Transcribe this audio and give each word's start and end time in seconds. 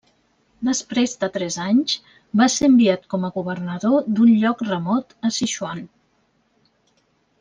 Després 0.67 1.11
de 1.23 1.27
tres 1.35 1.57
anys, 1.65 1.93
va 2.41 2.47
ser 2.53 2.69
enviat 2.71 3.05
com 3.15 3.27
a 3.27 3.31
governador 3.35 4.09
d'un 4.17 4.33
lloc 4.45 4.65
remot 4.71 5.15
a 5.31 5.33
Sichuan. 5.37 5.85